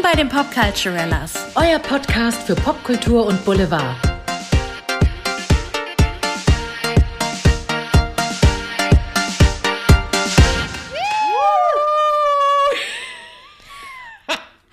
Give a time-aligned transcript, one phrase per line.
[0.00, 1.34] Willkommen bei den Popculturellas.
[1.56, 3.96] Euer Podcast für Popkultur und Boulevard.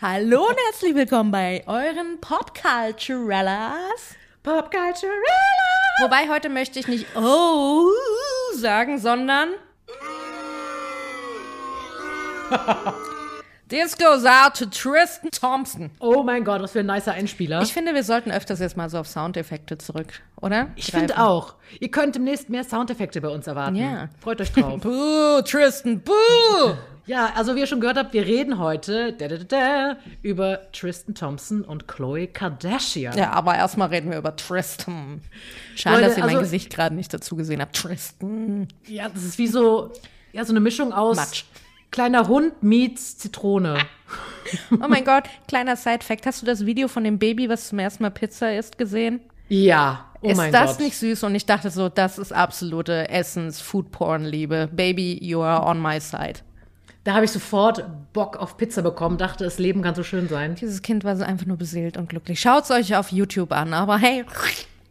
[0.02, 4.16] Hallo und herzlich willkommen bei euren Popculturellas.
[4.44, 5.12] Popculturella!
[6.04, 7.92] Wobei heute möchte ich nicht oh
[8.56, 9.50] sagen, sondern
[13.70, 15.92] This goes out to Tristan Thompson.
[16.00, 17.62] Oh mein Gott, was für ein nicer Einspieler.
[17.62, 20.68] Ich finde, wir sollten öfters jetzt mal so auf Soundeffekte zurück, oder?
[20.78, 21.56] Ich finde auch.
[21.82, 23.76] Ihr könnt demnächst mehr Soundeffekte bei uns erwarten.
[23.76, 24.08] Ja.
[24.22, 24.80] Freut euch drauf.
[24.82, 26.76] Buh, Tristan, buh!
[27.08, 30.72] ja, also wie ihr schon gehört habt, wir reden heute da, da, da, da, über
[30.72, 33.18] Tristan Thompson und Chloe Kardashian.
[33.18, 35.20] Ja, aber erstmal reden wir über Tristan.
[35.76, 37.76] Schade, Leute, dass ihr mein also- Gesicht gerade nicht dazu gesehen habt.
[37.76, 38.70] Tristan.
[38.88, 39.92] Ja, das ist wie so,
[40.32, 41.44] ja, so eine Mischung aus Matsch.
[41.92, 43.78] Kleiner Hund meets Zitrone.
[44.72, 46.26] Oh mein Gott, kleiner Side-Fact.
[46.26, 49.20] Hast du das Video von dem Baby, was zum ersten Mal Pizza isst, gesehen?
[49.50, 50.80] Ja, oh ist das Gott.
[50.80, 51.24] nicht süß?
[51.24, 54.70] Und ich dachte so, das ist absolute Essens-Food-Porn-Liebe.
[54.72, 56.40] Baby, you are on my side.
[57.04, 60.56] Da habe ich sofort Bock auf Pizza bekommen, dachte, das Leben kann so schön sein.
[60.56, 62.40] Dieses Kind war so einfach nur beseelt und glücklich.
[62.40, 64.26] Schaut's euch auf YouTube an, aber hey,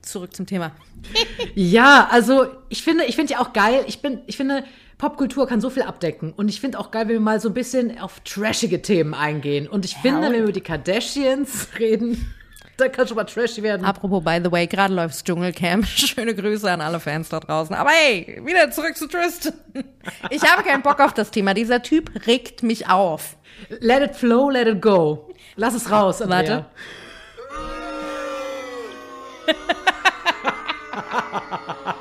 [0.02, 0.72] zurück zum Thema.
[1.54, 3.84] Ja, also ich finde, ich finde ja auch geil.
[3.86, 4.64] Ich bin, ich finde,
[4.98, 6.32] Popkultur kann so viel abdecken.
[6.36, 9.68] Und ich finde auch geil, wenn wir mal so ein bisschen auf trashige Themen eingehen.
[9.68, 12.32] Und ich finde, und- wenn wir über die Kardashians reden,
[12.78, 13.84] da kann schon mal trashy werden.
[13.86, 15.86] Apropos, by the way, gerade läuft's Dschungelcamp.
[15.86, 17.74] Schöne Grüße an alle Fans da draußen.
[17.74, 19.54] Aber hey, wieder zurück zu Tristan.
[20.30, 21.52] Ich habe keinen Bock auf das Thema.
[21.52, 23.36] Dieser Typ regt mich auf.
[23.80, 25.28] Let it flow, let it go.
[25.56, 26.66] Lass es raus, Andrea.
[29.46, 31.96] Warte.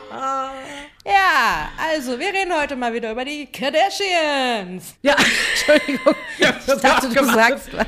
[1.46, 4.96] Ja, also wir reden heute mal wieder über die Kardashians.
[5.04, 5.16] Ja,
[5.54, 7.86] Entschuldigung, ich dachte, du sagst was.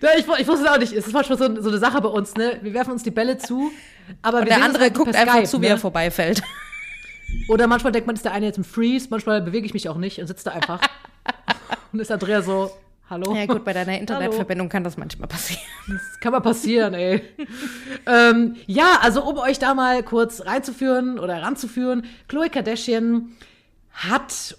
[0.00, 0.92] Ja, ich, ich wusste es auch nicht.
[0.92, 2.58] Es ist manchmal so, so eine Sache bei uns, ne?
[2.62, 3.72] Wir werfen uns die Bälle zu,
[4.22, 5.72] aber wir Der andere guckt per einfach Skype, zu, wie ne?
[5.72, 6.40] er vorbeifällt.
[7.48, 9.96] Oder manchmal denkt man, ist der eine jetzt im Freeze, manchmal bewege ich mich auch
[9.96, 10.80] nicht und sitze da einfach.
[11.92, 12.70] und ist Andrea so,
[13.08, 13.34] hallo?
[13.34, 15.62] Ja gut, bei deiner Internetverbindung kann das manchmal passieren.
[15.88, 17.22] Das kann mal passieren, ey.
[18.06, 23.32] ähm, ja, also um euch da mal kurz reinzuführen oder ranzuführen, Chloe Kardashian
[23.92, 24.56] hat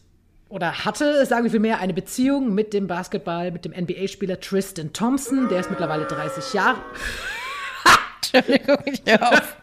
[0.50, 5.50] oder hatte, sagen wir vielmehr, eine Beziehung mit dem Basketball, mit dem NBA-Spieler Tristan Thompson.
[5.50, 6.78] Der ist mittlerweile 30 Jahre.
[8.34, 9.58] Entschuldigung, ich hör auf.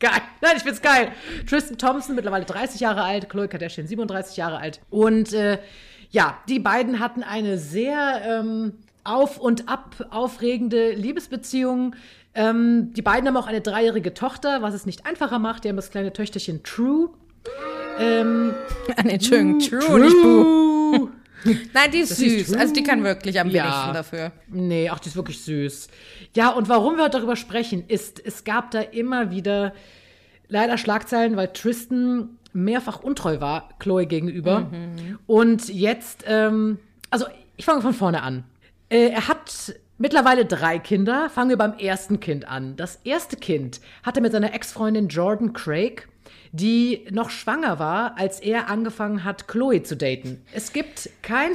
[0.00, 0.20] Geil.
[0.42, 1.12] Nein, ich find's geil.
[1.48, 4.80] Tristan Thompson, mittlerweile 30 Jahre alt, Chloe Kardashian 37 Jahre alt.
[4.90, 5.58] Und äh,
[6.14, 11.96] ja, die beiden hatten eine sehr ähm, auf und ab aufregende Liebesbeziehung.
[12.36, 15.64] Ähm, die beiden haben auch eine dreijährige Tochter, was es nicht einfacher macht.
[15.64, 17.10] Die haben das kleine Töchterchen True.
[17.98, 18.54] Ähm,
[18.96, 21.08] Ah, Entschuldigung, true, nicht Boo.
[21.74, 22.46] Nein, die ist süß.
[22.46, 22.58] True.
[22.60, 23.64] Also die kann wirklich am Ja.
[23.64, 24.32] wenigsten dafür.
[24.48, 25.88] Nee, ach, die ist wirklich süß.
[26.36, 29.74] Ja, und warum wir heute darüber sprechen, ist, es gab da immer wieder
[30.46, 34.66] leider Schlagzeilen, weil Tristan mehrfach untreu war, Chloe gegenüber.
[35.26, 36.78] Und jetzt, ähm,
[37.10, 37.26] also
[37.56, 38.44] ich fange von vorne an.
[38.88, 41.28] Äh, er hat mittlerweile drei Kinder.
[41.30, 42.76] Fangen wir beim ersten Kind an.
[42.76, 46.08] Das erste Kind hatte mit seiner Ex-Freundin Jordan Craig,
[46.52, 50.42] die noch schwanger war, als er angefangen hat, Chloe zu daten.
[50.52, 51.52] Es gibt kein.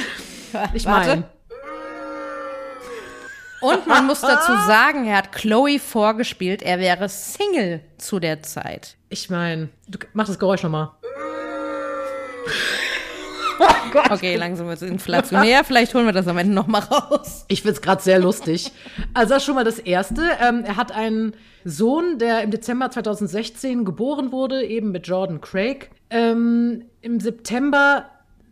[0.74, 1.10] Ich Warte.
[1.10, 1.24] meine.
[3.62, 8.96] Und man muss dazu sagen, er hat Chloe vorgespielt, er wäre Single zu der Zeit.
[9.10, 10.92] Ich meine, du mach das Geräusch nochmal.
[14.10, 15.64] Okay, langsam wird es inflationär.
[15.64, 17.46] Vielleicht holen wir das am Ende noch mal raus.
[17.48, 18.72] Ich find's gerade sehr lustig.
[19.14, 20.22] Also das ist schon mal das Erste.
[20.42, 21.34] Ähm, er hat einen
[21.66, 25.92] Sohn, der im Dezember 2016 geboren wurde, eben mit Jordan Craig.
[26.10, 28.06] Ähm, Im September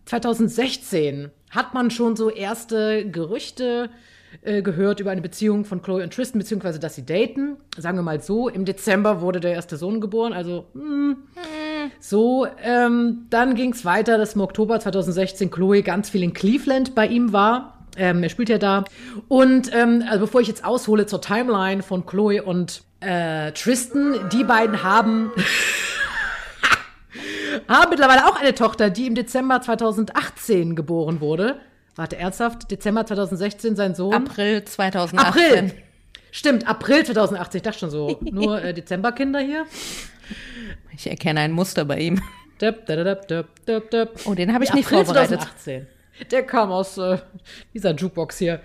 [0.05, 3.89] 2016 hat man schon so erste Gerüchte
[4.41, 7.57] äh, gehört über eine Beziehung von Chloe und Tristan, beziehungsweise dass sie daten.
[7.77, 8.49] Sagen wir mal so.
[8.49, 11.17] Im Dezember wurde der erste Sohn geboren, also hm,
[11.99, 16.95] so, ähm, dann ging es weiter, dass im Oktober 2016 Chloe ganz viel in Cleveland
[16.95, 17.85] bei ihm war.
[17.97, 18.83] Ähm, er spielt ja da.
[19.27, 24.43] Und ähm, also bevor ich jetzt aushole zur Timeline von Chloe und äh, Tristan, die
[24.43, 25.31] beiden haben,
[27.67, 31.59] haben mittlerweile auch eine Tochter, die im Dezember 2018 geboren wurde.
[31.97, 32.69] Warte, ernsthaft?
[32.69, 34.13] Dezember 2016 sein Sohn?
[34.13, 35.19] April 2018.
[35.19, 35.71] April.
[36.31, 37.57] Stimmt, April 2018.
[37.57, 39.65] Ich dachte schon so, nur äh, Dezemberkinder hier.
[40.95, 42.21] Ich erkenne ein Muster bei ihm.
[42.61, 44.19] Döp, döp, döp, döp, döp.
[44.25, 45.41] Oh, den habe ich nicht April vorbereitet.
[45.41, 45.87] 2018.
[46.31, 47.17] Der kam aus äh,
[47.73, 48.61] dieser Jukebox hier.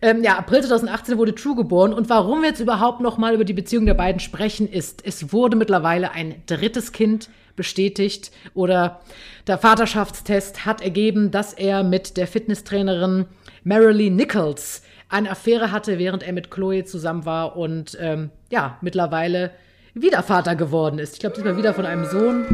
[0.00, 1.92] Ähm, ja, April 2018 wurde True geboren.
[1.92, 5.32] Und warum wir jetzt überhaupt noch mal über die Beziehung der beiden sprechen, ist, es
[5.32, 9.00] wurde mittlerweile ein drittes Kind bestätigt oder
[9.46, 13.26] der Vaterschaftstest hat ergeben, dass er mit der Fitnesstrainerin
[13.64, 19.52] Marilee Nichols eine Affäre hatte, während er mit Chloe zusammen war und ähm, ja, mittlerweile
[19.94, 21.14] wieder Vater geworden ist.
[21.14, 22.44] Ich glaube, diesmal wieder von einem Sohn.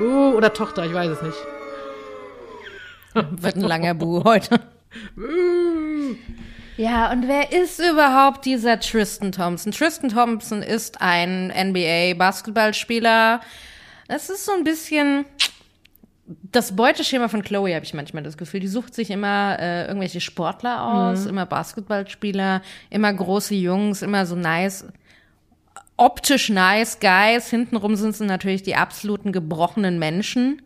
[0.00, 1.36] Uh, oder Tochter, ich weiß es nicht.
[3.42, 4.60] Wird ein langer Bu heute.
[6.80, 9.70] Ja, und wer ist überhaupt dieser Tristan Thompson?
[9.70, 13.42] Tristan Thompson ist ein NBA-Basketballspieler.
[14.08, 15.26] Es ist so ein bisschen
[16.26, 18.60] das Beuteschema von Chloe, habe ich manchmal das Gefühl.
[18.60, 21.28] Die sucht sich immer äh, irgendwelche Sportler aus, mhm.
[21.28, 24.86] immer Basketballspieler, immer große Jungs, immer so nice,
[25.98, 27.50] optisch nice Guys.
[27.50, 30.62] Hintenrum sind sie natürlich die absoluten gebrochenen Menschen.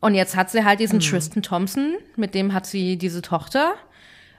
[0.00, 1.02] Und jetzt hat sie halt diesen mhm.
[1.02, 3.74] Tristan Thompson, mit dem hat sie diese Tochter.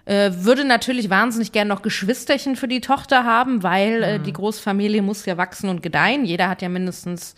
[0.05, 5.01] Äh, würde natürlich wahnsinnig gern noch Geschwisterchen für die Tochter haben, weil äh, die Großfamilie
[5.01, 6.25] muss ja wachsen und gedeihen.
[6.25, 7.35] Jeder hat ja mindestens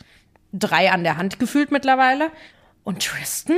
[0.52, 2.30] drei an der Hand gefühlt mittlerweile.
[2.84, 3.58] Und Tristan,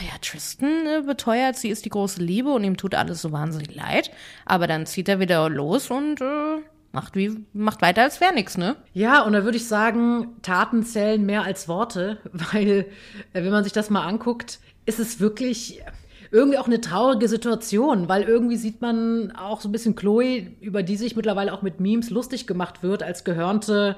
[0.00, 3.74] ja, Tristan äh, beteuert, sie ist die große Liebe und ihm tut alles so wahnsinnig
[3.74, 4.10] leid.
[4.44, 6.58] Aber dann zieht er wieder los und äh,
[6.92, 8.76] macht, wie, macht weiter, als wäre nichts, ne?
[8.92, 12.86] Ja, und da würde ich sagen, Taten zählen mehr als Worte, weil,
[13.32, 15.82] äh, wenn man sich das mal anguckt, ist es wirklich
[16.36, 20.82] irgendwie auch eine traurige Situation, weil irgendwie sieht man auch so ein bisschen Chloe, über
[20.82, 23.96] die sich mittlerweile auch mit Memes lustig gemacht wird, als gehörnte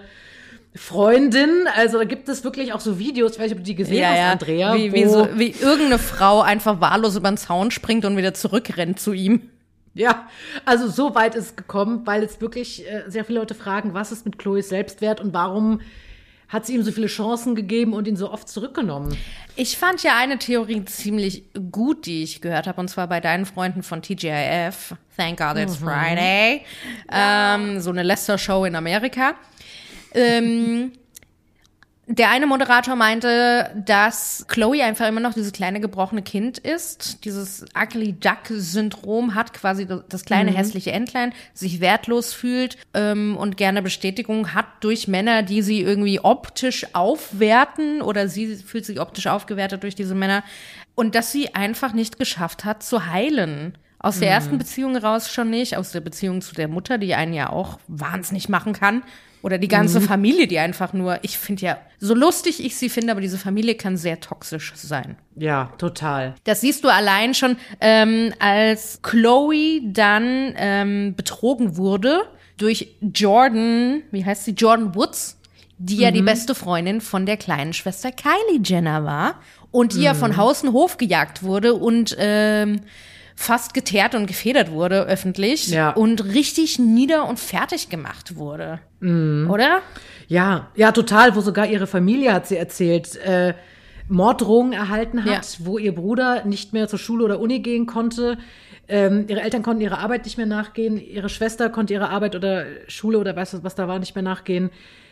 [0.74, 1.66] Freundin.
[1.74, 3.98] Also da gibt es wirklich auch so Videos, ich weiß nicht, ob du die gesehen
[3.98, 4.30] ja, hast, ja.
[4.30, 4.74] Andrea.
[4.76, 9.00] Wie, wie, so, wie irgendeine Frau einfach wahllos über den Zaun springt und wieder zurückrennt
[9.00, 9.50] zu ihm.
[9.94, 10.28] Ja,
[10.64, 14.12] also so weit ist es gekommen, weil jetzt wirklich äh, sehr viele Leute fragen, was
[14.12, 15.80] ist mit Chloes Selbstwert und warum
[16.48, 19.16] hat sie ihm so viele Chancen gegeben und ihn so oft zurückgenommen.
[19.54, 23.44] Ich fand ja eine Theorie ziemlich gut, die ich gehört habe, und zwar bei deinen
[23.44, 24.94] Freunden von TGIF.
[25.16, 25.84] Thank God it's mhm.
[25.84, 26.62] Friday.
[27.10, 27.54] Ja.
[27.54, 29.34] Ähm, so eine Lester-Show in Amerika.
[30.14, 30.92] Ähm,
[32.10, 37.66] der eine Moderator meinte, dass Chloe einfach immer noch dieses kleine gebrochene Kind ist, dieses
[37.78, 40.56] ugly duck Syndrom hat, quasi das kleine mhm.
[40.56, 46.20] hässliche Entlein, sich wertlos fühlt ähm, und gerne Bestätigung hat durch Männer, die sie irgendwie
[46.20, 50.42] optisch aufwerten oder sie fühlt sich optisch aufgewertet durch diese Männer
[50.94, 53.76] und dass sie einfach nicht geschafft hat zu heilen.
[54.00, 54.34] Aus der mhm.
[54.34, 57.78] ersten Beziehung raus schon nicht, aus der Beziehung zu der Mutter, die einen ja auch
[57.88, 59.02] wahnsinnig machen kann.
[59.40, 60.04] Oder die ganze mhm.
[60.04, 63.76] Familie, die einfach nur, ich finde ja, so lustig ich sie finde, aber diese Familie
[63.76, 65.16] kann sehr toxisch sein.
[65.36, 66.34] Ja, total.
[66.44, 72.22] Das siehst du allein schon, ähm, als Chloe dann ähm, betrogen wurde
[72.56, 75.38] durch Jordan, wie heißt sie, Jordan Woods,
[75.78, 76.00] die mhm.
[76.00, 76.26] ja die mhm.
[76.26, 79.36] beste Freundin von der kleinen Schwester Kylie Jenner war
[79.70, 80.04] und die mhm.
[80.04, 82.80] ja von Haus und Hof gejagt wurde und ähm,
[83.40, 85.90] fast geteert und gefedert wurde öffentlich ja.
[85.90, 88.80] und richtig nieder und fertig gemacht wurde.
[88.98, 89.48] Mhm.
[89.48, 89.80] Oder?
[90.26, 93.54] Ja, ja, total, wo sogar ihre Familie, hat sie erzählt, äh,
[94.08, 95.66] Morddrohungen erhalten hat, ja.
[95.66, 98.38] wo ihr Bruder nicht mehr zur Schule oder Uni gehen konnte.
[98.88, 102.64] Ähm, ihre Eltern konnten ihrer Arbeit nicht mehr nachgehen, ihre Schwester konnte ihrer Arbeit oder
[102.88, 104.70] Schule oder was, was da war, nicht mehr nachgehen.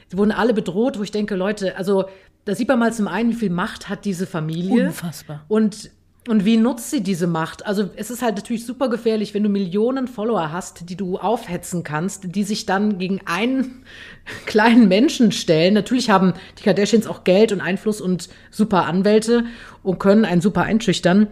[0.08, 2.06] Sie wurden alle bedroht, wo ich denke, Leute, also
[2.44, 4.86] da sieht man mal zum einen, wie viel Macht hat diese Familie.
[4.86, 5.44] Unfassbar.
[5.46, 5.90] Und
[6.28, 7.64] und wie nutzt sie diese Macht?
[7.66, 11.84] Also es ist halt natürlich super gefährlich, wenn du Millionen Follower hast, die du aufhetzen
[11.84, 13.84] kannst, die sich dann gegen einen
[14.46, 15.74] kleinen Menschen stellen.
[15.74, 19.44] Natürlich haben die Kardashians auch Geld und Einfluss und super Anwälte
[19.82, 21.28] und können einen super einschüchtern.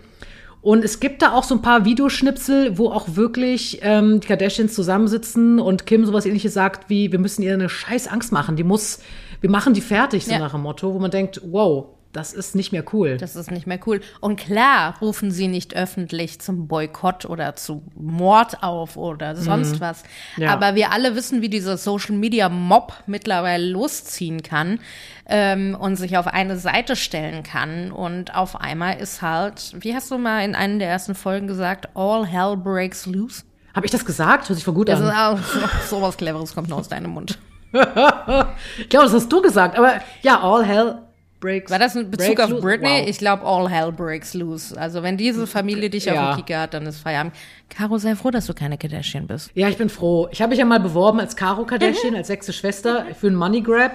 [0.62, 4.74] Und es gibt da auch so ein paar Videoschnipsel, wo auch wirklich ähm, die Kardashians
[4.74, 8.56] zusammensitzen und Kim sowas ähnliches sagt wie, wir müssen ihr eine scheiß Angst machen.
[8.56, 9.00] Die muss,
[9.40, 10.38] wir machen die fertig, so ja.
[10.38, 13.16] nach dem Motto, wo man denkt, wow, das ist nicht mehr cool.
[13.16, 14.00] Das ist nicht mehr cool.
[14.20, 19.80] Und klar rufen sie nicht öffentlich zum Boykott oder zu Mord auf oder sonst mhm.
[19.80, 20.04] was.
[20.36, 20.52] Ja.
[20.52, 24.78] Aber wir alle wissen, wie dieser Social Media Mob mittlerweile losziehen kann
[25.26, 27.90] ähm, und sich auf eine Seite stellen kann.
[27.90, 31.88] Und auf einmal ist halt, wie hast du mal in einer der ersten Folgen gesagt,
[31.94, 33.42] all hell breaks loose?
[33.74, 34.48] Habe ich das gesagt?
[34.48, 35.08] Hört sich voll gut das an.
[35.08, 37.38] Ist auch, so was Cleveres kommt nur aus deinem Mund.
[37.72, 39.76] ich glaube, das hast du gesagt.
[39.76, 40.98] Aber ja, all hell
[41.44, 41.70] breaks.
[41.70, 43.00] War das ein Bezug auf Britney?
[43.00, 43.08] Wow.
[43.08, 44.78] Ich glaube, all hell breaks loose.
[44.80, 46.30] Also wenn diese Familie dich ja.
[46.30, 47.34] auf dem Kicker hat, dann ist Feierabend.
[47.68, 49.50] Caro, sei froh, dass du keine Kardashian bist.
[49.54, 50.28] Ja, ich bin froh.
[50.32, 53.60] Ich habe mich ja mal beworben als Caro Kardashian, als sechste Schwester für einen Money
[53.60, 53.92] Grab,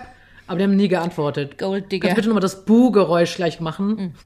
[0.48, 1.58] aber die haben nie geantwortet.
[1.58, 2.10] Gold Digger.
[2.10, 3.88] Kannst du bitte nochmal das Buh-Geräusch gleich machen?
[3.88, 4.13] Mhm.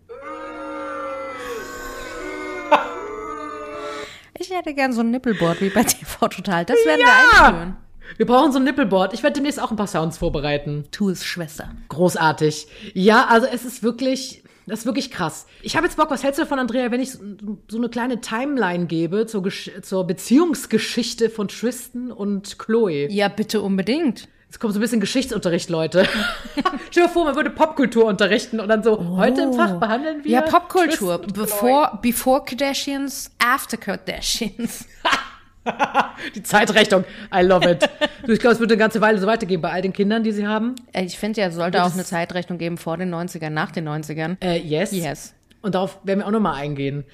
[4.39, 6.65] Ich hätte gern so ein Nippelboard wie bei TV Total.
[6.65, 7.07] Das werden ja.
[7.07, 7.77] wir einführen.
[8.17, 9.13] Wir brauchen so ein Nippelboard.
[9.13, 10.85] Ich werde demnächst auch ein paar Sounds vorbereiten.
[10.91, 11.71] Tu es, Schwester.
[11.89, 12.67] Großartig.
[12.93, 15.45] Ja, also es ist wirklich, das ist wirklich krass.
[15.61, 17.19] Ich habe jetzt Bock, was hältst du davon, Andrea, wenn ich so,
[17.67, 19.43] so eine kleine Timeline gebe zur,
[19.81, 23.07] zur Beziehungsgeschichte von Tristan und Chloe?
[23.11, 24.27] Ja, bitte unbedingt.
[24.53, 26.07] Jetzt kommt so ein bisschen Geschichtsunterricht, Leute.
[26.91, 30.31] Stell dir vor, man würde Popkultur unterrichten und dann so, heute im Fach behandeln wir.
[30.31, 31.17] Ja, Popkultur.
[31.17, 34.85] Before, before Kardashians, after Kardashians.
[36.35, 37.03] Die Zeitrechnung.
[37.33, 37.89] I love it.
[38.27, 40.47] Ich glaube, es wird eine ganze Weile so weitergehen bei all den Kindern, die sie
[40.47, 40.75] haben.
[40.91, 43.87] Äh, Ich finde ja, es sollte auch eine Zeitrechnung geben vor den 90ern, nach den
[43.87, 44.37] 90ern.
[44.43, 44.91] Äh, yes.
[44.91, 45.33] Yes.
[45.61, 47.05] Und darauf werden wir auch nochmal eingehen.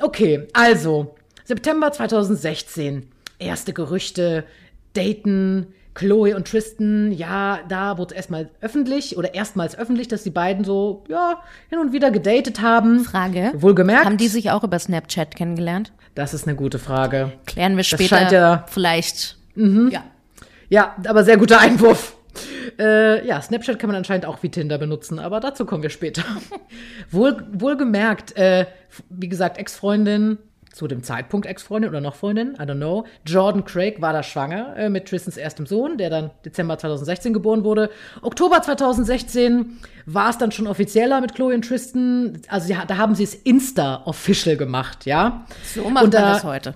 [0.00, 3.08] Okay, also, September 2016.
[3.38, 4.44] Erste Gerüchte,
[4.92, 7.12] Daten, Chloe und Tristan.
[7.12, 11.92] Ja, da wurde erstmal öffentlich oder erstmals öffentlich, dass die beiden so, ja, hin und
[11.92, 13.00] wieder gedatet haben.
[13.04, 13.52] Frage.
[13.54, 14.04] Wohlgemerkt.
[14.04, 15.92] Haben die sich auch über Snapchat kennengelernt?
[16.14, 17.32] Das ist eine gute Frage.
[17.46, 18.16] Klären wir später.
[18.16, 19.36] scheint ja- vielleicht.
[19.56, 20.04] Ja.
[20.68, 22.16] Ja, aber sehr guter Einwurf.
[22.78, 26.24] Äh, ja, Snapchat kann man anscheinend auch wie Tinder benutzen, aber dazu kommen wir später.
[27.10, 28.66] Wohl, wohlgemerkt, äh,
[29.10, 30.38] wie gesagt, Ex-Freundin,
[30.74, 33.04] zu dem Zeitpunkt Ex-Freundin oder noch Freundin, I don't know.
[33.24, 37.62] Jordan Craig war da schwanger äh, mit Tristans erstem Sohn, der dann Dezember 2016 geboren
[37.62, 37.90] wurde.
[38.22, 42.40] Oktober 2016 war es dann schon offizieller mit Chloe und Tristan.
[42.48, 45.46] Also ha- da haben sie es Insta-official gemacht, ja.
[45.74, 46.74] So macht Und man da- das heute.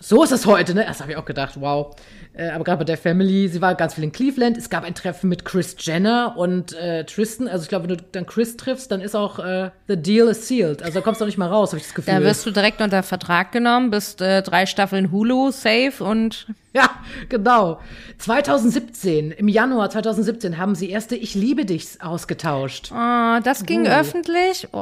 [0.00, 0.84] So ist es heute, ne?
[0.86, 1.94] Das habe ich auch gedacht, wow.
[2.34, 4.56] Äh, aber gerade bei der Family, sie war ganz viel in Cleveland.
[4.56, 7.48] Es gab ein Treffen mit Chris Jenner und äh, Tristan.
[7.48, 10.46] Also ich glaube, wenn du dann Chris triffst, dann ist auch äh, the deal is
[10.46, 10.82] sealed.
[10.82, 12.14] Also da kommst du auch nicht mal raus, habe ich das Gefühl.
[12.14, 16.46] Da wirst du direkt unter Vertrag genommen, bist äh, drei Staffeln Hulu safe und
[16.80, 16.90] ja,
[17.28, 17.80] genau.
[18.18, 22.92] 2017, im Januar 2017 haben sie erste Ich liebe dich ausgetauscht.
[22.92, 23.90] oh, das ging Uh.
[23.90, 24.68] öffentlich.
[24.72, 24.78] Oh.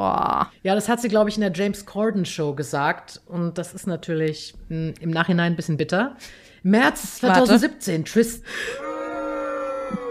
[0.63, 3.21] Ja, das hat sie, glaube ich, in der James Corden Show gesagt.
[3.27, 6.17] Und das ist natürlich mh, im Nachhinein ein bisschen bitter.
[6.63, 7.45] März Warte.
[7.45, 8.45] 2017, Tristan.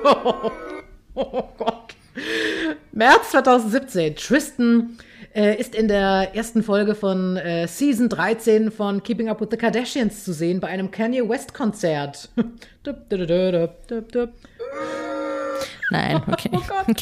[1.16, 1.96] Oh, Gott.
[2.92, 4.98] März 2017, Tristan
[5.36, 9.58] äh, ist in der ersten Folge von äh, Season 13 von Keeping Up with the
[9.58, 12.30] Kardashians zu sehen bei einem Kanye West Konzert.
[15.92, 16.50] Nein, okay.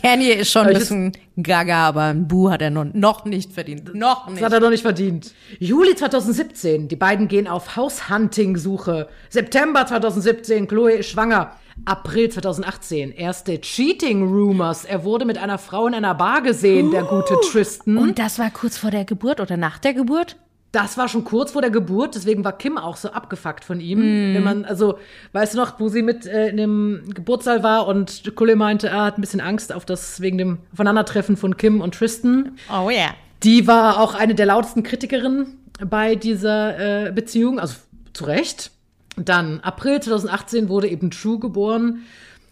[0.02, 1.12] Kanye ist schon ein bisschen
[1.42, 3.94] gaga, aber ein Bu hat er noch, nicht verdient.
[3.96, 4.44] Noch Das nicht.
[4.44, 5.34] hat er noch nicht verdient.
[5.60, 9.08] Juli 2017, die beiden gehen auf Haushunting-Suche.
[9.30, 11.56] September 2017, Chloe ist schwanger.
[11.86, 14.86] April 2018, erste Cheating-Rumors.
[14.86, 17.98] Er wurde mit einer Frau in einer Bar gesehen, der gute Tristan.
[17.98, 20.38] Und das war kurz vor der Geburt oder nach der Geburt?
[20.72, 24.00] Das war schon kurz vor der Geburt, deswegen war Kim auch so abgefuckt von ihm.
[24.00, 25.00] Wenn man, also,
[25.34, 29.04] weißt du noch, wo sie mit äh, in dem Geburtssaal war und Chloe meinte, er
[29.04, 32.58] hat ein bisschen Angst auf das wegen dem Aufeinandertreffen von Kim und Tristan.
[32.70, 33.10] Oh ja.
[33.44, 37.76] Die war auch eine der lautesten Kritikerinnen bei dieser äh, Beziehung, also
[38.14, 38.72] zu Recht.
[39.18, 42.04] Dann April 2018 wurde eben True geboren.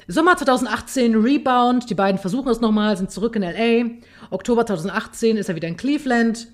[0.08, 3.92] Sommer 2018 Rebound, die beiden versuchen es nochmal, sind zurück in LA.
[4.32, 6.48] Oktober 2018 ist er wieder in Cleveland.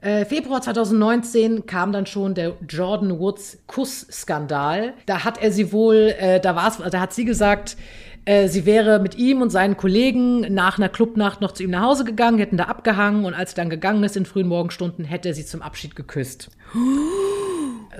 [0.00, 4.94] Äh, Februar 2019 kam dann schon der Jordan Woods Kussskandal.
[5.06, 7.76] Da hat er sie wohl, äh, da war's, da hat sie gesagt,
[8.24, 11.82] äh, sie wäre mit ihm und seinen Kollegen nach einer Clubnacht noch zu ihm nach
[11.82, 15.28] Hause gegangen, hätten da abgehangen und als sie dann gegangen ist in frühen Morgenstunden, hätte
[15.28, 16.50] er sie zum Abschied geküsst.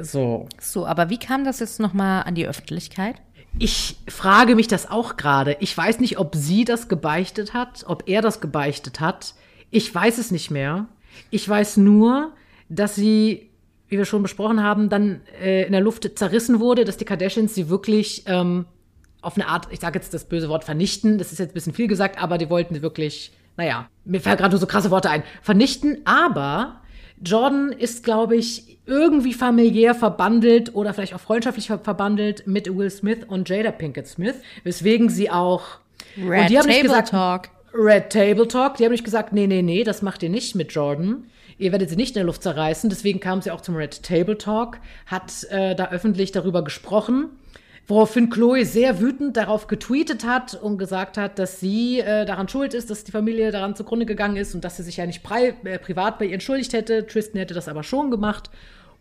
[0.01, 0.49] So.
[0.61, 3.17] So, aber wie kam das jetzt nochmal an die Öffentlichkeit?
[3.59, 5.57] Ich frage mich das auch gerade.
[5.61, 9.35] Ich weiß nicht, ob sie das gebeichtet hat, ob er das gebeichtet hat.
[9.71, 10.87] Ich weiß es nicht mehr.
[11.31, 12.33] Ich weiß nur,
[12.69, 13.51] dass sie,
[13.89, 17.55] wie wir schon besprochen haben, dann äh, in der Luft zerrissen wurde, dass die Kardashians
[17.55, 18.65] sie wirklich ähm,
[19.21, 21.75] auf eine Art, ich sage jetzt das böse Wort vernichten, das ist jetzt ein bisschen
[21.75, 25.11] viel gesagt, aber die wollten sie wirklich, naja, mir fallen gerade nur so krasse Worte
[25.11, 26.82] ein, vernichten, aber
[27.21, 32.91] Jordan ist, glaube ich, irgendwie familiär verbandelt oder vielleicht auch freundschaftlich ver verbandelt mit Will
[32.91, 35.79] Smith und Jada Pinkett Smith, weswegen sie auch
[36.17, 37.49] Red und die haben nicht Table gesagt, Talk.
[37.75, 38.77] Red Table Talk.
[38.77, 41.25] Die haben nicht gesagt, nee, nee, nee, das macht ihr nicht mit Jordan.
[41.59, 42.91] Ihr werdet sie nicht in der Luft zerreißen.
[42.91, 47.31] Deswegen kam sie auch zum Red Table Talk, hat äh, da öffentlich darüber gesprochen.
[47.89, 52.75] Woraufhin Chloe sehr wütend darauf getweetet hat und gesagt hat, dass sie äh, daran schuld
[52.75, 55.55] ist, dass die Familie daran zugrunde gegangen ist und dass sie sich ja nicht pri
[55.65, 57.07] äh, privat bei ihr entschuldigt hätte.
[57.07, 58.51] Tristan hätte das aber schon gemacht.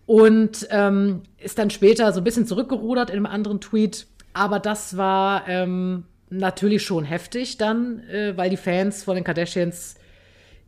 [0.08, 4.08] Und ähm, ist dann später so ein bisschen zurückgerudert in einem anderen Tweet.
[4.34, 9.96] Aber das war ähm, natürlich schon heftig dann, äh, weil die Fans von den Kardashians,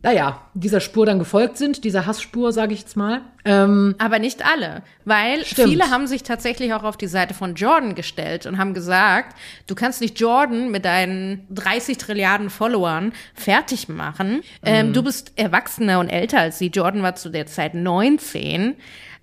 [0.03, 3.21] naja, dieser Spur dann gefolgt sind, dieser Hassspur, sage ich jetzt mal.
[3.45, 5.69] Ähm, Aber nicht alle, weil Stimmt.
[5.69, 9.33] viele haben sich tatsächlich auch auf die Seite von Jordan gestellt und haben gesagt,
[9.65, 14.41] du kannst nicht Jordan mit deinen 30 Trilliarden Followern fertig machen.
[14.63, 16.67] Ähm, du bist erwachsener und älter als sie.
[16.67, 18.75] Jordan war zu der Zeit 19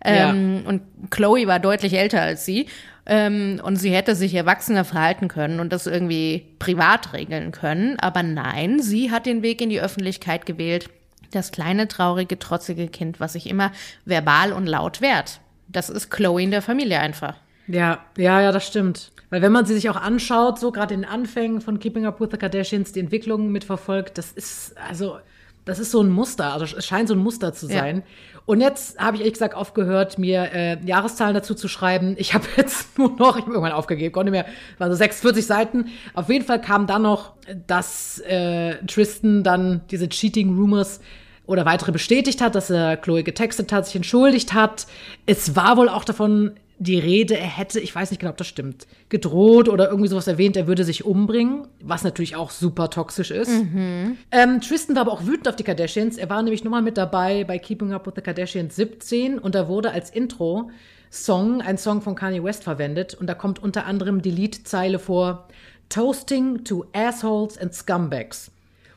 [0.02, 2.66] ähm, und Chloe war deutlich älter als sie.
[3.06, 7.98] Ähm, und sie hätte sich erwachsener verhalten können und das irgendwie privat regeln können.
[7.98, 10.90] Aber nein, sie hat den Weg in die Öffentlichkeit gewählt.
[11.32, 13.72] Das kleine, traurige, trotzige Kind, was sich immer
[14.04, 15.40] verbal und laut wehrt.
[15.68, 17.36] Das ist Chloe in der Familie einfach.
[17.68, 19.12] Ja, ja, ja, das stimmt.
[19.30, 22.20] Weil wenn man sie sich auch anschaut, so gerade in den Anfängen von Keeping Up
[22.20, 25.18] with the Kardashians, die Entwicklung mitverfolgt, das ist, also,
[25.64, 27.98] das ist so ein Muster, also es scheint so ein Muster zu sein.
[27.98, 28.02] Ja.
[28.50, 32.16] Und jetzt habe ich ehrlich gesagt aufgehört, mir äh, Jahreszahlen dazu zu schreiben.
[32.18, 34.44] Ich habe jetzt nur noch, ich habe irgendwann aufgegeben, konnte
[34.78, 35.86] war so 46 Seiten.
[36.14, 37.34] Auf jeden Fall kam dann noch,
[37.68, 41.00] dass äh, Tristan dann diese Cheating Rumors
[41.46, 44.88] oder weitere bestätigt hat, dass er Chloe getextet hat, sich entschuldigt hat.
[45.26, 46.50] Es war wohl auch davon
[46.82, 50.26] die Rede, er hätte, ich weiß nicht genau, ob das stimmt, gedroht oder irgendwie sowas
[50.26, 53.50] erwähnt, er würde sich umbringen, was natürlich auch super toxisch ist.
[53.50, 54.16] Mhm.
[54.30, 56.16] Ähm, Tristan war aber auch wütend auf die Kardashians.
[56.16, 59.68] Er war nämlich nochmal mit dabei bei Keeping Up with the Kardashians 17 und da
[59.68, 60.70] wurde als Intro
[61.10, 65.48] Song, ein Song von Kanye West verwendet und da kommt unter anderem die Liedzeile vor
[65.90, 68.52] Toasting to Assholes and Scumbags.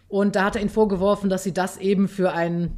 [0.07, 2.71] Und da hat er ihn vorgeworfen, dass sie das eben für ein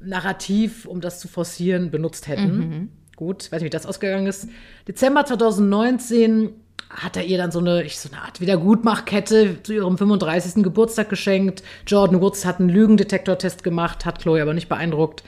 [0.00, 2.56] Narrativ, um das zu forcieren, benutzt hätten.
[2.58, 2.88] Mhm
[3.22, 4.48] gut, weiß nicht, wie das ausgegangen ist.
[4.88, 6.50] Dezember 2019
[6.90, 10.62] hat er ihr dann so eine, so eine Art Wiedergutmachkette zu ihrem 35.
[10.62, 11.62] Geburtstag geschenkt.
[11.86, 15.22] Jordan Woods hat einen Lügendetektortest gemacht, hat Chloe aber nicht beeindruckt.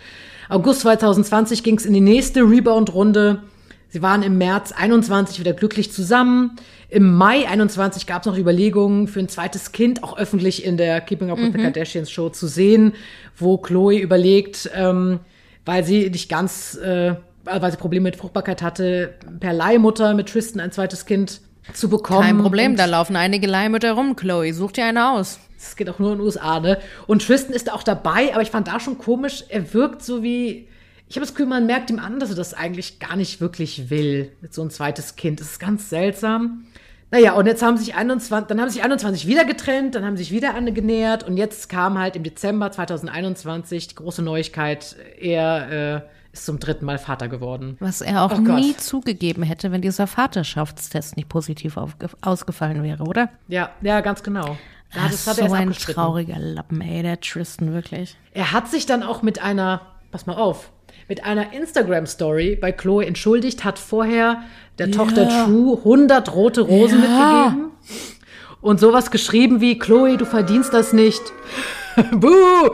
[0.49, 3.43] August 2020 ging es in die nächste Rebound-Runde.
[3.89, 6.57] Sie waren im März 21 wieder glücklich zusammen.
[6.89, 11.01] Im Mai 21 gab es noch Überlegungen für ein zweites Kind, auch öffentlich in der
[11.01, 11.53] Keeping Up with mhm.
[11.53, 12.93] the Kardashians Show zu sehen,
[13.37, 15.21] wo Chloe überlegt, ähm,
[15.65, 20.61] weil sie nicht ganz äh, weil sie Probleme mit Fruchtbarkeit hatte, per Leihmutter mit Tristan
[20.61, 21.41] ein zweites Kind
[21.73, 22.23] zu bekommen.
[22.23, 24.53] Kein Problem, da laufen einige Leihmütter rum, Chloe.
[24.53, 25.39] Such dir eine aus.
[25.57, 26.79] Das geht auch nur in den USA, ne?
[27.07, 30.69] Und Tristan ist auch dabei, aber ich fand da schon komisch, er wirkt so wie.
[31.09, 33.91] Ich habe das Gefühl, man merkt ihm an, dass er das eigentlich gar nicht wirklich
[33.91, 35.39] will, mit so ein zweites Kind.
[35.39, 36.65] Das ist ganz seltsam.
[37.11, 40.33] Naja, und jetzt haben sich 21, dann haben sich 21 wieder getrennt, dann haben sich
[40.33, 46.01] wieder angenähert und jetzt kam halt im Dezember 2021 die große Neuigkeit, er äh,
[46.35, 47.77] ist zum dritten Mal Vater geworden.
[47.81, 51.79] Was er auch oh nie zugegeben hätte, wenn dieser Vaterschaftstest nicht positiv
[52.21, 53.31] ausgefallen wäre, oder?
[53.49, 54.59] Ja, ja, ganz genau.
[54.95, 58.17] Ja, das, hat so ein trauriger Lappen, ey, der Tristan, wirklich.
[58.33, 59.81] Er hat sich dann auch mit einer,
[60.13, 60.71] pass mal auf,
[61.09, 64.43] mit einer Instagram-Story bei Chloe entschuldigt, hat vorher
[64.79, 64.97] der ja.
[64.97, 67.49] Tochter True 100 rote Rosen ja.
[67.51, 67.73] mitgegeben
[68.61, 71.23] und sowas geschrieben wie, Chloe, du verdienst das nicht.
[72.13, 72.71] Buh!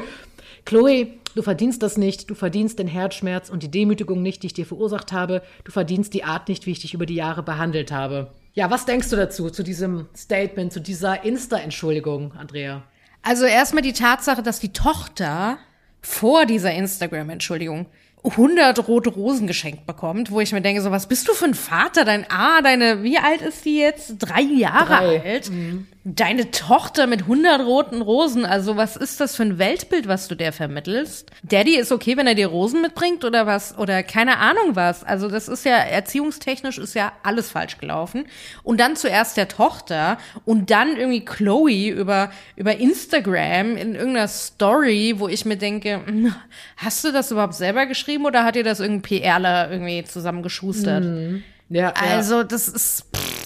[0.64, 4.54] Chloe, Du verdienst das nicht, du verdienst den Herzschmerz und die Demütigung nicht, die ich
[4.54, 7.92] dir verursacht habe, du verdienst die Art nicht, wie ich dich über die Jahre behandelt
[7.92, 8.32] habe.
[8.52, 12.82] Ja, was denkst du dazu, zu diesem Statement, zu dieser Insta-Entschuldigung, Andrea?
[13.22, 15.58] Also erstmal die Tatsache, dass die Tochter
[16.00, 17.86] vor dieser Instagram-Entschuldigung
[18.24, 21.54] 100 rote Rosen geschenkt bekommt, wo ich mir denke, so was bist du für ein
[21.54, 22.04] Vater?
[22.04, 24.16] Dein A, deine, wie alt ist die jetzt?
[24.18, 25.22] Drei Jahre Drei.
[25.22, 25.50] alt.
[25.50, 25.86] Mhm.
[26.02, 28.46] Deine Tochter mit 100 roten Rosen.
[28.46, 31.30] Also was ist das für ein Weltbild, was du der vermittelst?
[31.42, 33.76] Daddy ist okay, wenn er dir Rosen mitbringt oder was?
[33.76, 35.04] Oder keine Ahnung was.
[35.04, 38.24] Also das ist ja, erziehungstechnisch ist ja alles falsch gelaufen.
[38.62, 45.16] Und dann zuerst der Tochter und dann irgendwie Chloe über, über Instagram in irgendeiner Story,
[45.18, 46.34] wo ich mir denke, hm,
[46.78, 51.04] hast du das überhaupt selber geschrieben oder hat dir das irgendein PRler irgendwie zusammengeschustert?
[51.04, 51.42] Mhm.
[51.68, 52.44] Ja, also ja.
[52.44, 53.04] das ist...
[53.14, 53.39] Pff,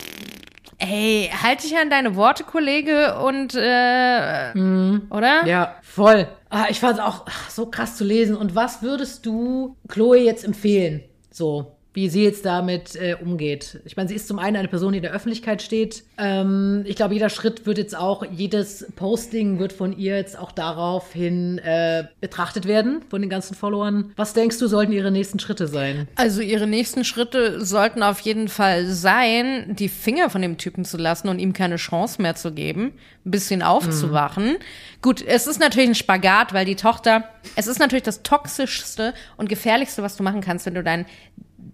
[0.86, 5.06] Ey, halt dich an deine Worte, Kollege, und äh, mhm.
[5.10, 5.46] oder?
[5.46, 6.28] Ja, voll.
[6.50, 8.36] Ah, ich fand es auch ach, so krass zu lesen.
[8.36, 11.02] Und was würdest du Chloe jetzt empfehlen?
[11.30, 13.80] So, wie sie jetzt damit äh, umgeht.
[13.84, 16.02] Ich meine, sie ist zum einen eine Person, die in der Öffentlichkeit steht.
[16.18, 20.50] Ähm, ich glaube, jeder Schritt wird jetzt auch, jedes Posting wird von ihr jetzt auch
[20.50, 24.12] daraufhin äh, betrachtet werden, von den ganzen Followern.
[24.16, 26.08] Was denkst du, sollten ihre nächsten Schritte sein?
[26.16, 30.96] Also ihre nächsten Schritte sollten auf jeden Fall sein, die Finger von dem Typen zu
[30.96, 34.44] lassen und ihm keine Chance mehr zu geben, ein bisschen aufzuwachen.
[34.44, 34.56] Mhm.
[35.00, 39.48] Gut, es ist natürlich ein Spagat, weil die Tochter, es ist natürlich das toxischste und
[39.48, 41.06] gefährlichste, was du machen kannst, wenn du dein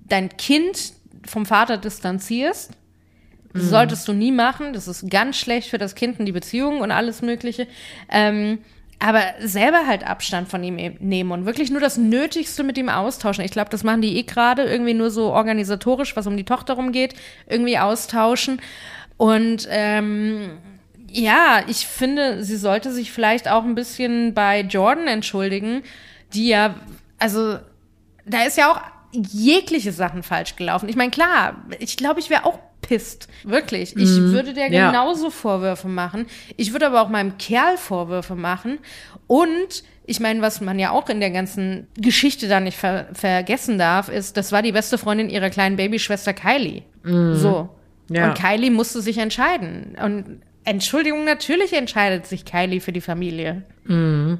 [0.08, 0.92] dein Kind
[1.26, 2.72] vom Vater distanzierst.
[3.52, 3.68] Das mhm.
[3.68, 4.72] solltest du nie machen.
[4.72, 7.66] Das ist ganz schlecht für das Kind und die Beziehung und alles Mögliche.
[8.08, 8.58] Ähm,
[9.00, 12.90] aber selber halt Abstand von ihm e-, nehmen und wirklich nur das Nötigste mit ihm
[12.90, 13.44] austauschen.
[13.44, 16.74] Ich glaube, das machen die eh gerade irgendwie nur so organisatorisch, was um die Tochter
[16.74, 17.14] rumgeht,
[17.48, 18.60] irgendwie austauschen.
[19.16, 20.58] Und ähm,
[21.10, 25.82] ja, ich finde, sie sollte sich vielleicht auch ein bisschen bei Jordan entschuldigen,
[26.34, 26.74] die ja,
[27.18, 27.58] also
[28.26, 28.80] da ist ja auch
[29.12, 30.88] jegliche Sachen falsch gelaufen.
[30.88, 33.28] Ich meine, klar, ich glaube, ich wäre auch pisst.
[33.44, 33.96] Wirklich.
[33.96, 34.90] Ich mm, würde der ja.
[34.90, 36.26] genauso Vorwürfe machen.
[36.56, 38.78] Ich würde aber auch meinem Kerl Vorwürfe machen.
[39.26, 43.78] Und ich meine, was man ja auch in der ganzen Geschichte da nicht ver vergessen
[43.78, 46.82] darf, ist, das war die beste Freundin ihrer kleinen Babyschwester Kylie.
[47.04, 47.34] Mm.
[47.34, 47.68] So.
[48.08, 48.28] Ja.
[48.28, 49.96] Und Kylie musste sich entscheiden.
[50.02, 53.62] Und Entschuldigung, natürlich entscheidet sich Kylie für die Familie.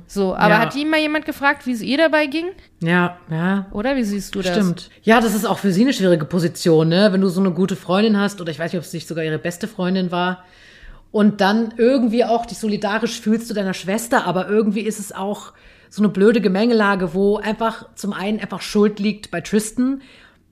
[0.07, 0.59] So, aber Ja.
[0.61, 2.47] hat die mal jemand gefragt, wie es ihr dabei ging?
[2.81, 3.67] Ja, ja.
[3.73, 4.53] Oder wie siehst du das?
[4.53, 4.91] Stimmt.
[5.03, 7.09] Ja, das ist auch für sie eine schwierige Position, ne?
[7.13, 9.25] Wenn du so eine gute Freundin hast, oder ich weiß nicht, ob es nicht sogar
[9.25, 10.45] ihre beste Freundin war,
[11.11, 15.53] und dann irgendwie auch dich solidarisch fühlst zu deiner Schwester, aber irgendwie ist es auch
[15.89, 20.03] so eine blöde Gemengelage, wo einfach zum einen einfach Schuld liegt bei Tristan.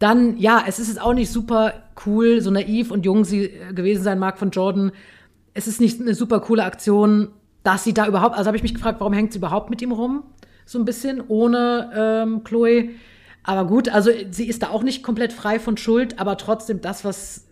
[0.00, 3.72] Dann, ja, es ist jetzt auch nicht super cool, so naiv und jung sie äh,
[3.72, 4.90] gewesen sein mag von Jordan.
[5.54, 7.28] Es ist nicht eine super coole Aktion,
[7.62, 9.92] dass sie da überhaupt, also habe ich mich gefragt, warum hängt sie überhaupt mit ihm
[9.92, 10.22] rum?
[10.64, 12.90] So ein bisschen, ohne ähm, Chloe.
[13.42, 17.04] Aber gut, also sie ist da auch nicht komplett frei von Schuld, aber trotzdem das,
[17.04, 17.46] was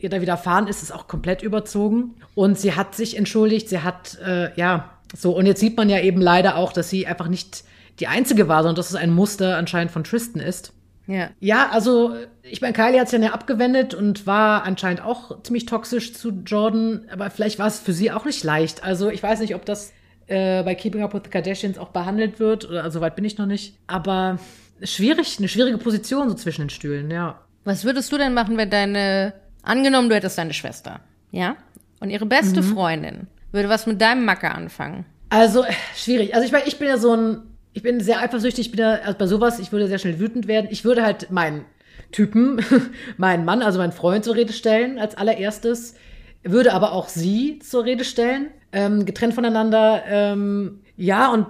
[0.00, 2.14] ihr da widerfahren ist, ist auch komplett überzogen.
[2.34, 6.00] Und sie hat sich entschuldigt, sie hat, äh, ja, so, und jetzt sieht man ja
[6.00, 7.64] eben leider auch, dass sie einfach nicht
[7.98, 10.72] die einzige war, sondern dass es ein Muster anscheinend von Tristan ist.
[11.10, 11.30] Ja.
[11.40, 16.14] Ja, also ich meine, Kylie hat sich ja abgewendet und war anscheinend auch ziemlich toxisch
[16.14, 18.84] zu Jordan, aber vielleicht war es für sie auch nicht leicht.
[18.84, 19.92] Also ich weiß nicht, ob das
[20.28, 23.38] äh, bei Keeping Up with the Kardashians auch behandelt wird, oder also weit bin ich
[23.38, 23.76] noch nicht.
[23.88, 24.38] Aber
[24.82, 27.40] schwierig, eine schwierige Position so zwischen den Stühlen, ja.
[27.64, 31.00] Was würdest du denn machen, wenn deine, angenommen, du hättest deine Schwester,
[31.32, 31.56] ja?
[31.98, 32.30] Und ihre Mhm.
[32.30, 35.04] beste Freundin würde was mit deinem Macke anfangen.
[35.28, 35.64] Also
[35.96, 36.34] schwierig.
[36.34, 37.42] Also ich meine, ich bin ja so ein,
[37.72, 40.48] ich bin sehr eifersüchtig, ich bin ja also bei sowas, ich würde sehr schnell wütend
[40.48, 40.68] werden.
[40.70, 41.64] Ich würde halt meinen
[42.12, 42.60] Typen,
[43.16, 45.94] meinen Mann, also meinen Freund zur Rede stellen als allererstes,
[46.42, 50.02] würde aber auch sie zur Rede stellen, ähm, getrennt voneinander.
[50.08, 51.46] Ähm, ja, und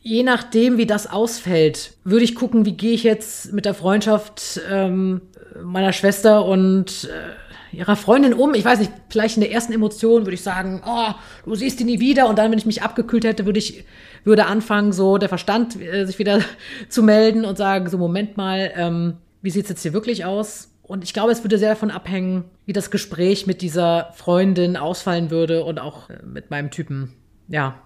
[0.00, 4.60] je nachdem, wie das ausfällt, würde ich gucken, wie gehe ich jetzt mit der Freundschaft
[4.70, 5.22] ähm,
[5.62, 7.45] meiner Schwester und äh,
[7.76, 8.54] ihrer Freundin um.
[8.54, 11.10] Ich weiß nicht, vielleicht in der ersten Emotion würde ich sagen, oh,
[11.44, 12.28] du siehst die nie wieder.
[12.28, 13.84] Und dann, wenn ich mich abgekühlt hätte, würde ich
[14.24, 16.40] würde anfangen, so der Verstand äh, sich wieder
[16.88, 20.72] zu melden und sagen, so Moment mal, ähm, wie sieht's jetzt hier wirklich aus?
[20.82, 25.30] Und ich glaube, es würde sehr davon abhängen, wie das Gespräch mit dieser Freundin ausfallen
[25.30, 27.12] würde und auch äh, mit meinem Typen.
[27.48, 27.82] Ja.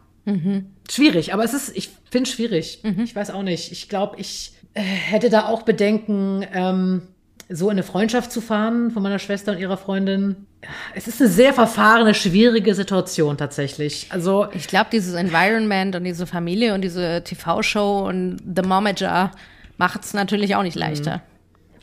[0.89, 2.83] Schwierig, aber es ist, ich finde es schwierig.
[3.05, 3.73] Ich weiß auch nicht.
[3.73, 7.03] Ich glaube, ich äh, hätte da auch Bedenken, ähm,
[7.51, 10.47] so in eine Freundschaft zu fahren von meiner Schwester und ihrer Freundin.
[10.95, 14.07] Es ist eine sehr verfahrene, schwierige Situation tatsächlich.
[14.11, 19.33] Also Ich glaube, dieses Environment und diese Familie und diese TV-Show und The Momager
[19.79, 21.23] macht es natürlich auch nicht leichter.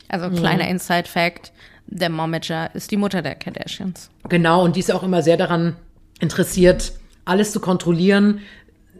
[0.08, 1.52] Also kleiner Inside-Fact,
[1.86, 4.10] der Momager ist die Mutter der Kardashians.
[4.28, 5.76] Genau, und die ist auch immer sehr daran
[6.18, 6.92] interessiert,
[7.26, 8.40] alles zu kontrollieren,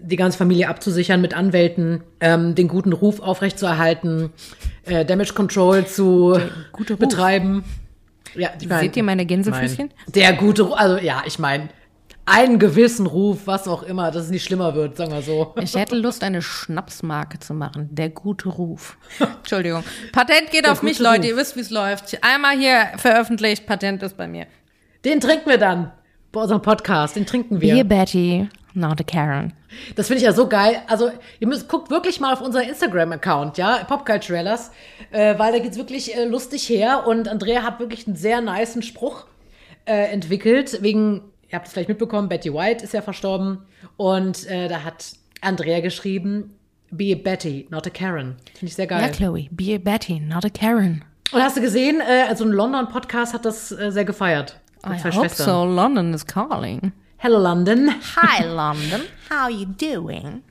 [0.01, 4.31] die ganze Familie abzusichern mit Anwälten, ähm, den guten Ruf aufrechtzuerhalten,
[4.85, 6.39] äh, Damage Control zu
[6.99, 7.65] betreiben.
[8.35, 9.89] Ja, ich mein, Seht ihr meine Gänsefüßchen?
[9.89, 11.69] mein, Der gute Ruf, also ja, ich meine,
[12.27, 15.55] einen gewissen Ruf, was auch immer, dass es nicht schlimmer wird, sagen wir so.
[15.61, 17.89] Ich hätte Lust, eine Schnapsmarke zu machen.
[17.91, 18.99] Der gute Ruf.
[19.39, 19.83] Entschuldigung.
[20.13, 21.23] Patent geht auf mich, Leute.
[21.23, 21.29] Ruf.
[21.31, 22.19] Ihr wisst, wie es läuft.
[22.23, 24.47] Einmal hier veröffentlicht, Patent ist bei mir.
[25.05, 25.93] Den trinken wir dann
[26.31, 27.75] bei unserem Podcast, den trinken wir.
[27.75, 29.53] Dear Betty, not a Karen.
[29.97, 30.83] Das finde ich ja so geil.
[30.87, 34.71] Also, ihr müsst, guckt wirklich mal auf unser Instagram-Account, ja, Popculturellas,
[35.11, 38.83] äh, weil da geht's wirklich äh, lustig her und Andrea hat wirklich einen sehr niceen
[38.83, 39.27] Spruch
[39.85, 43.63] äh, entwickelt, wegen, ihr habt es vielleicht mitbekommen, Betty White ist ja verstorben
[43.97, 46.55] und äh, da hat Andrea geschrieben,
[46.91, 48.37] be a Betty, not a Karen.
[48.55, 49.03] Finde ich sehr geil.
[49.03, 51.05] Ja, Chloe, be a Betty, not a Karen.
[51.33, 54.59] Und hast du gesehen, äh, also ein London-Podcast hat das äh, sehr gefeiert.
[54.87, 55.47] I hope Schwestern.
[55.47, 55.65] so.
[55.65, 56.93] London is calling.
[57.19, 57.91] Hello London.
[58.17, 59.03] Hi, London.
[59.31, 60.43] How you doing?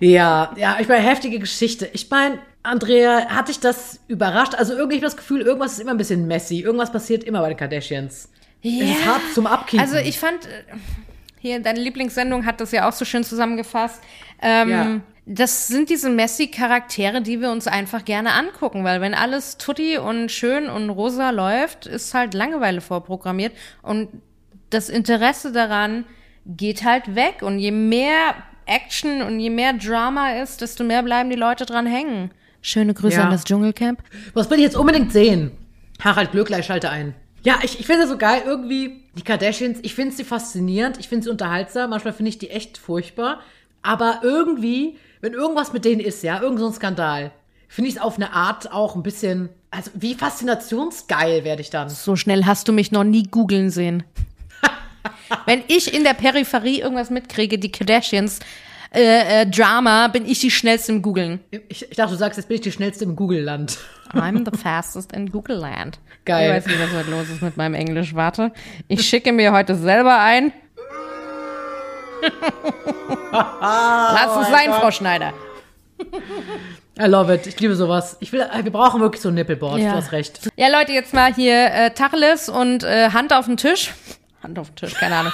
[0.00, 1.88] Ja, ja, ich meine, heftige Geschichte.
[1.92, 4.54] Ich meine, Andrea, hat dich das überrascht?
[4.54, 6.60] Also irgendwie habe ich das Gefühl, irgendwas ist immer ein bisschen messy.
[6.60, 8.28] Irgendwas passiert immer bei den Kardashians.
[8.62, 9.80] Es ist hart zum Abkicken.
[9.80, 10.62] Also ich fand, äh,
[11.40, 14.00] hier deine Lieblingssendung hat das ja auch so schön zusammengefasst.
[14.40, 15.00] Ähm, Ja.
[15.26, 20.30] Das sind diese Messi-Charaktere, die wir uns einfach gerne angucken, weil wenn alles tutti und
[20.30, 24.08] schön und rosa läuft, ist halt Langeweile vorprogrammiert und
[24.74, 26.04] das Interesse daran
[26.46, 28.34] geht halt weg und je mehr
[28.66, 32.30] Action und je mehr Drama ist, desto mehr bleiben die Leute dran hängen.
[32.60, 33.24] Schöne Grüße Ja.
[33.24, 34.00] an das Dschungelcamp.
[34.32, 35.50] Was will ich jetzt unbedingt sehen?
[36.00, 37.14] Harald Glöckler, schalte ein.
[37.42, 41.24] Ja, ich, ich finde so geil, irgendwie, die Kardashians, ich finde sie faszinierend, ich finde
[41.24, 43.40] sie unterhaltsam, manchmal finde ich die echt furchtbar.
[43.82, 47.32] Aber irgendwie, wenn irgendwas mit denen ist, ja, irgend so ein Skandal,
[47.68, 51.90] finde ich es auf eine Art auch ein bisschen, also wie faszinationsgeil werde ich dann.
[51.90, 54.04] So schnell hast du mich noch nie googeln sehen.
[55.46, 58.40] Wenn ich in der Peripherie irgendwas mitkriege, die Kardashians,
[58.94, 61.40] äh, äh, Drama, bin ich die schnellste im Googeln.
[61.68, 63.78] Ich, ich dachte, du sagst, jetzt bin ich die schnellste im Google-Land.
[64.12, 65.98] I'm the fastest in Google Land.
[66.24, 66.50] Geil.
[66.50, 68.14] Ich weiß nicht, was heute los ist mit meinem Englisch.
[68.14, 68.52] Warte.
[68.86, 70.52] Ich schicke mir heute selber ein.
[73.32, 75.32] Lass es sein, Frau Schneider.
[76.98, 77.46] I love it.
[77.46, 78.16] Ich liebe sowas.
[78.20, 79.80] Ich will, wir brauchen wirklich so ein Nippelboard.
[79.80, 79.90] Ja.
[79.90, 80.40] Du hast recht.
[80.56, 83.92] Ja, Leute, jetzt mal hier äh, Tacheles und äh, Hand auf den Tisch.
[84.44, 85.32] Hand auf den Tisch, keine Ahnung.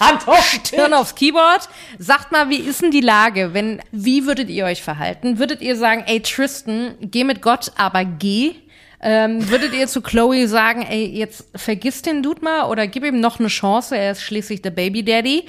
[0.00, 1.68] Hand auf den Stirn aufs Keyboard.
[1.98, 3.54] Sagt mal, wie ist denn die Lage?
[3.54, 5.38] Wenn, wie würdet ihr euch verhalten?
[5.38, 8.54] Würdet ihr sagen, ey Tristan, geh mit Gott, aber geh?
[9.00, 13.20] Ähm, würdet ihr zu Chloe sagen, ey, jetzt vergiss den Dude mal oder gib ihm
[13.20, 15.46] noch eine Chance, er ist schließlich der Baby Daddy?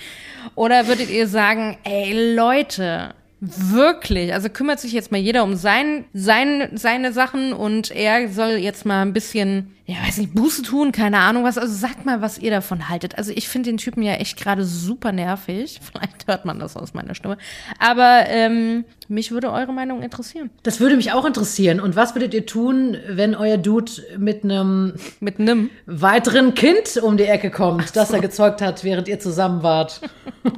[0.55, 4.33] Oder würdet ihr sagen, ey Leute, Wirklich.
[4.33, 8.85] Also kümmert sich jetzt mal jeder um sein, sein, seine Sachen und er soll jetzt
[8.85, 11.57] mal ein bisschen, ja, weiß nicht, Buße tun, keine Ahnung was.
[11.57, 13.17] Also sagt mal, was ihr davon haltet.
[13.17, 15.79] Also ich finde den Typen ja echt gerade super nervig.
[15.91, 17.37] Vielleicht hört man das aus meiner Stimme.
[17.79, 20.49] Aber ähm, mich würde eure Meinung interessieren.
[20.63, 21.79] Das würde mich auch interessieren.
[21.79, 25.69] Und was würdet ihr tun, wenn euer Dude mit einem Mit nem.
[25.85, 30.01] weiteren Kind um die Ecke kommt, das er gezeugt hat, während ihr zusammen wart?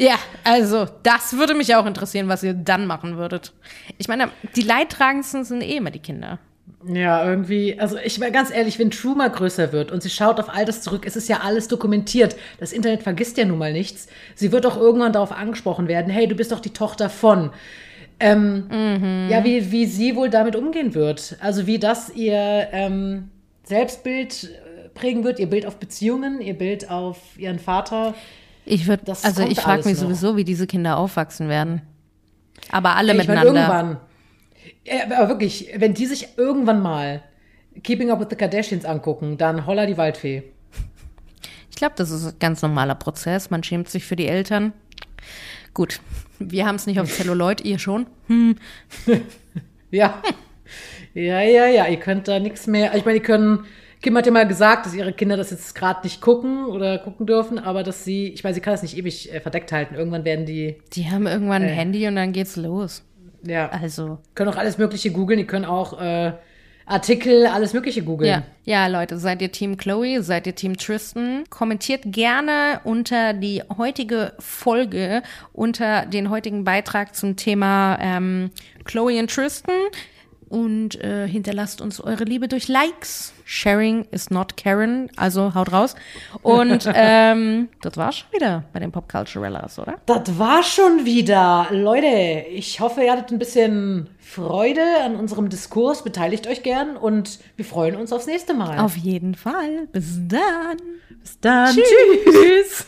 [0.00, 3.52] Ja, also das würde mich auch interessieren, was ihr dann machen würdet.
[3.98, 6.38] Ich meine, die Leidtragendsten sind eh immer die Kinder.
[6.86, 10.40] Ja, irgendwie, also ich war ganz ehrlich, wenn True mal größer wird und sie schaut
[10.40, 12.36] auf all das zurück, es ist ja alles dokumentiert.
[12.58, 14.06] Das Internet vergisst ja nun mal nichts.
[14.34, 17.50] Sie wird auch irgendwann darauf angesprochen werden, hey, du bist doch die Tochter von.
[18.18, 21.36] Ähm, Ja, wie, wie sie wohl damit umgehen wird.
[21.40, 23.28] Also wie das ihr ähm,
[23.64, 28.14] Selbstbild äh, prägen wird, ihr Bild auf Beziehungen, ihr Bild auf ihren Vater.
[28.70, 30.04] Ich würde, also ich frage mich noch.
[30.04, 31.82] sowieso, wie diese Kinder aufwachsen werden.
[32.70, 33.60] Aber alle Ich meine, miteinander.
[33.62, 33.96] irgendwann.
[34.86, 37.22] Ja, aber wirklich, wenn die sich irgendwann mal
[37.82, 40.42] Keeping Up with the Kardashians angucken, dann holla die Waldfee.
[41.70, 43.50] Ich glaube, das ist ein ganz normaler Prozess.
[43.50, 44.72] Man schämt sich für die Eltern.
[45.72, 46.00] Gut,
[46.38, 48.06] wir haben es nicht auf Celluloid, ihr schon.
[49.90, 50.22] Ja.
[51.14, 52.94] Ja, ja, ja, ihr könnt da nichts mehr.
[52.94, 53.64] Ich meine, die können.
[54.02, 57.26] Kim hat ja mal gesagt, dass ihre Kinder das jetzt gerade nicht gucken oder gucken
[57.26, 59.94] dürfen, aber dass sie, ich meine, sie kann das nicht ewig äh, verdeckt halten.
[59.94, 61.72] Irgendwann werden die, Die haben irgendwann ein Äh.
[61.72, 63.02] Handy und dann geht's los.
[63.42, 65.38] ja, Also, können auch alles Mögliche googeln.
[65.38, 66.32] Die können auch äh,
[66.86, 68.28] Artikel, alles Mögliche googeln.
[68.30, 68.42] ja.
[68.64, 70.22] Ja, Leute, seid ihr Team Chloe?
[70.22, 71.44] Seid ihr Team Tristan?
[71.50, 78.50] Kommentiert gerne unter die heutige Folge, unter den heutigen Beitrag zum Thema ähm,
[78.84, 79.74] Chloe und Tristan.
[80.50, 83.32] Und äh, hinterlasst uns eure Liebe durch Likes.
[83.44, 85.94] Sharing is not Karen, also haut raus.
[86.42, 89.98] Und ähm, das war's schon wieder bei den Pop Culturellas, oder?
[90.06, 91.68] Das war schon wieder.
[91.70, 96.02] Leute, ich hoffe, ihr hattet ein bisschen Freude an unserem Diskurs.
[96.02, 98.80] Beteiligt euch gern und wir freuen uns aufs nächste Mal.
[98.80, 99.86] Auf jeden Fall.
[99.92, 100.78] Bis dann.
[101.22, 101.76] Bis dann.
[101.76, 102.86] Tschüss.